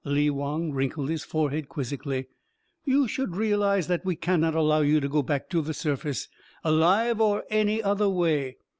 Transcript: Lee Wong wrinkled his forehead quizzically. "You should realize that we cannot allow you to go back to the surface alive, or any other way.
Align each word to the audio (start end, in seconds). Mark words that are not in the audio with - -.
Lee 0.03 0.31
Wong 0.31 0.71
wrinkled 0.71 1.11
his 1.11 1.23
forehead 1.23 1.69
quizzically. 1.69 2.25
"You 2.85 3.07
should 3.07 3.35
realize 3.35 3.85
that 3.85 4.03
we 4.03 4.15
cannot 4.15 4.55
allow 4.55 4.81
you 4.81 4.99
to 4.99 5.07
go 5.07 5.21
back 5.21 5.47
to 5.51 5.61
the 5.61 5.75
surface 5.75 6.27
alive, 6.63 7.21
or 7.21 7.43
any 7.51 7.83
other 7.83 8.09
way. 8.09 8.57